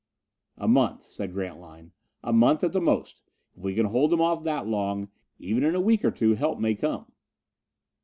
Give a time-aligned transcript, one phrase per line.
[0.57, 1.91] "A month," said Grantline.
[2.23, 3.21] "A month at the most.
[3.55, 6.57] If we can hold them off that long even in a week or two help
[6.57, 7.11] may come."